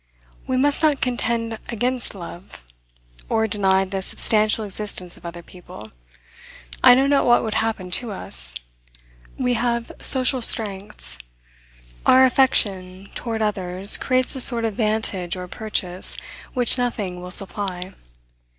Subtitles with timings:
[0.47, 2.63] We must not contend against love,
[3.29, 5.91] or deny the substantial existence of other people.
[6.83, 8.55] I know not what would happen to us.
[9.37, 11.19] We have social strengths.
[12.03, 16.17] Our affection toward others creates a sort of vantage or purchase
[16.55, 17.93] which nothing will supply.